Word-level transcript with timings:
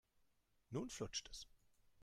Nun 0.71 0.89
flutscht 0.89 1.29
es. 1.29 1.47